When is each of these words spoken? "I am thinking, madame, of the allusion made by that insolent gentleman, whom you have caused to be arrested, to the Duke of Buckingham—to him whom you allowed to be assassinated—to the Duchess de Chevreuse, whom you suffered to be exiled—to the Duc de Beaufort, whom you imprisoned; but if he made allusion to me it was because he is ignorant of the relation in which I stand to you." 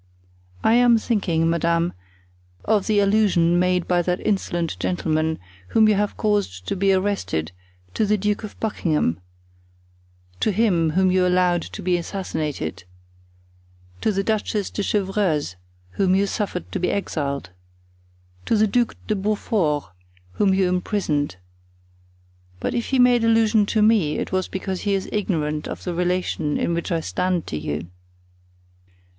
"I 0.63 0.73
am 0.73 0.97
thinking, 0.97 1.47
madame, 1.47 1.93
of 2.65 2.87
the 2.87 2.99
allusion 3.01 3.59
made 3.59 3.87
by 3.87 4.01
that 4.01 4.19
insolent 4.25 4.79
gentleman, 4.79 5.37
whom 5.67 5.87
you 5.87 5.93
have 5.93 6.17
caused 6.17 6.65
to 6.69 6.75
be 6.75 6.91
arrested, 6.91 7.51
to 7.93 8.07
the 8.07 8.17
Duke 8.17 8.43
of 8.43 8.59
Buckingham—to 8.59 10.51
him 10.51 10.89
whom 10.89 11.11
you 11.11 11.23
allowed 11.27 11.61
to 11.61 11.83
be 11.83 11.97
assassinated—to 11.97 14.11
the 14.11 14.23
Duchess 14.23 14.71
de 14.71 14.81
Chevreuse, 14.81 15.55
whom 15.91 16.15
you 16.15 16.25
suffered 16.25 16.71
to 16.71 16.79
be 16.79 16.89
exiled—to 16.89 18.55
the 18.57 18.65
Duc 18.65 18.95
de 19.05 19.15
Beaufort, 19.15 19.83
whom 20.31 20.51
you 20.51 20.67
imprisoned; 20.67 21.35
but 22.59 22.73
if 22.73 22.87
he 22.87 22.97
made 22.97 23.23
allusion 23.23 23.67
to 23.67 23.83
me 23.83 24.17
it 24.17 24.31
was 24.31 24.47
because 24.47 24.81
he 24.81 24.95
is 24.95 25.07
ignorant 25.11 25.67
of 25.67 25.83
the 25.83 25.93
relation 25.93 26.57
in 26.57 26.73
which 26.73 26.91
I 26.91 27.01
stand 27.01 27.45
to 27.45 27.55
you." 27.59 27.85